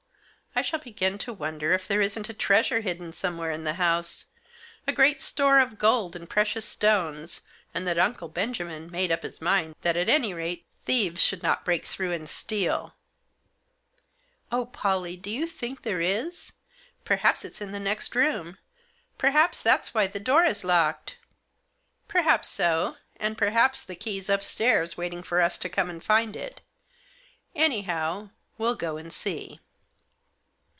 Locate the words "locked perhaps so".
20.65-22.97